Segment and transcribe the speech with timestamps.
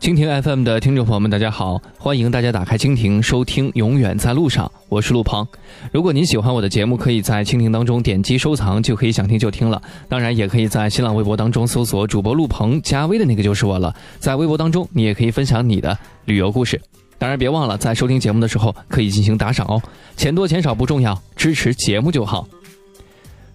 [0.00, 1.80] 蜻蜓 FM 的听众朋友们，大家好！
[1.98, 5.44] 欢迎大家打开蜻蜓收听《永远在路上》，我是陆鹏。
[5.90, 9.80] 如果您喜欢我的节目，可以在蜻蜓当中点击收藏，就可以想听就听了。
[10.08, 13.92] 当然，也可以在新浪微博当中搜索主播陆鹏，加微的那个就是我了。
[14.18, 16.80] 在微博当中，你也可以分享你的旅游故事。
[17.18, 19.82] 当然，别忘了在收听节目的时候可以进行打赏哦，
[20.14, 22.46] 钱多钱少不重要，支持节目就好。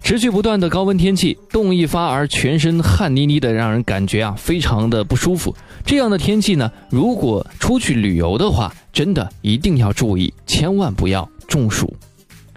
[0.02, 5.54] 持续不断的高温天气，冻一发而全身汗泥泥的，让人感觉啊非常的不舒服。
[5.86, 11.94] 这样的天气呢，如果出去旅游的话，真的一定要注意，千万不要中暑。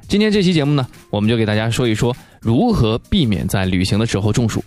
[0.08, 4.64] 今天这期节目呢，我们就给大家说一说如何避免在旅行的时候中暑。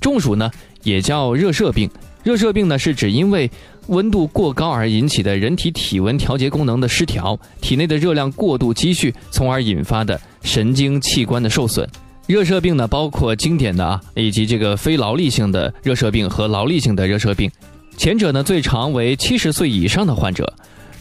[0.00, 0.50] 中暑呢，
[0.82, 1.88] 也叫热射病。
[2.22, 3.50] 热射病呢，是指因为
[3.88, 11.86] 温度过高而引起的人体体温调节功能的失调，体内的热量过度积蓄，从而引发的神经器官的受损。
[12.26, 17.50] 热射病呢，包括经典的啊，以及这个非劳力性的热射病和劳力性的热射病。
[17.98, 20.50] 前者呢，最长为七十岁以上的患者，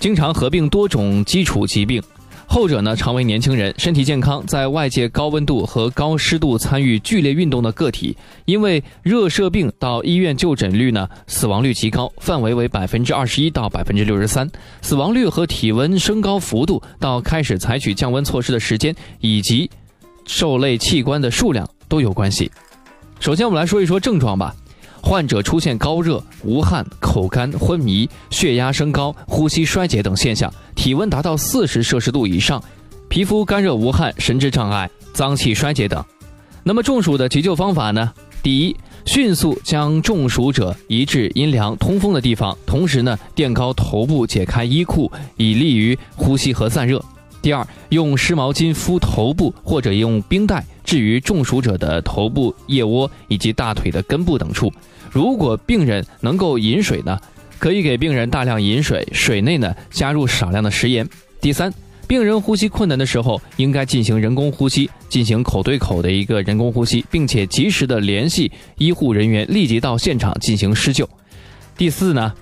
[0.02, 2.02] 经常合并多种基础疾病；
[2.46, 8.18] 后者呢，常为年轻人，身体健康，在外界高温度和高湿度参与剧烈运动的个体。
[8.44, 14.52] 因为热射病到医院就诊率呢，死亡率极高，范围为百分之二十一到百分之六十三。
[14.82, 19.72] 死亡率和体温升高幅度到开始采取降温措施的时间以及。
[20.26, 22.52] 受累器官的数量都有关系。
[23.20, 24.56] 首先，我们来说一说症状吧。
[25.02, 32.64] 患者出现高热、无汗、口干、昏迷、血压升高、呼吸衰竭等现象，体温达到四十摄氏度以上，
[33.10, 36.02] 皮肤干热无汗、神志障碍、脏器衰竭等。
[36.64, 38.14] 那么中暑的急救方法呢？
[38.42, 47.04] 第一，迅速将中暑者移至阴凉通风的地方，同时呢，垫高头部，解开衣裤，以利于呼吸和散热。
[47.44, 54.72] 第二，用湿毛巾敷头部，或者用冰袋置于中暑者的头部、腋窝以及大腿的根部等处。
[55.12, 57.20] 如果病人能够饮水呢，
[57.60, 61.06] 可以给病人大量饮水，水内呢加入少量的食盐。
[61.42, 61.70] 第三，
[62.08, 71.10] 病人呼吸困难的时候，应该进行人工呼吸，进行口对口的一个人工呼吸，并且及时的联系医护人员，立即到现场进行施救。
[71.76, 72.34] 第四呢？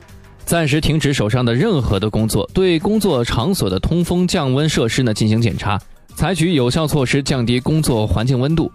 [0.46, 5.80] 暂时停止手上的任何的工作，对工作场所的通风降温设施呢进行检查，
[6.16, 8.70] 采取有效措施降低工作环境温度。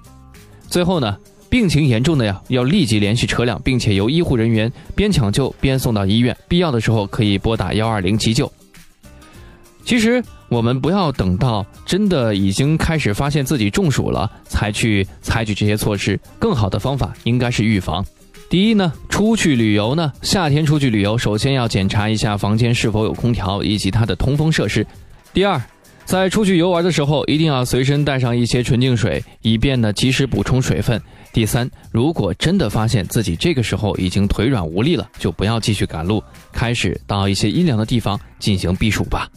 [0.68, 1.16] 最后呢，
[1.50, 8.50] 病情严重的呀，要立即联系车辆，并且由医护人员边抢救边送到医院，必要的时候可以拨打幺二零急救。
[9.84, 18.04] 其实我们不要等到真的已经开始发现自己中暑了才去采取这些措施，更好的方法应该是预防。
[18.48, 24.86] 第一呢，出去旅游呢，夏天出去旅游，首先要检查一下房间是否有空调以及它的通风设施。
[25.34, 25.60] 第二，
[26.04, 31.02] 在出去游玩的时候，一定要随身带上一些纯净水，以便呢及时补充水分。
[31.32, 39.28] 第三，如果真的发现自己这个时候已经腿软无力了，就不要继续赶路，开始到一些阴凉的地方进行避暑吧。